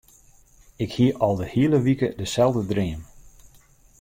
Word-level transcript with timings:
Ik 0.75 0.93
hie 0.93 1.15
al 1.17 1.35
de 1.39 1.47
hiele 1.53 1.79
wike 1.87 2.09
deselde 2.19 2.63
dream. 2.71 3.01